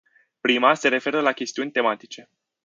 [0.41, 2.29] Prima se referă la chestiuni tematice.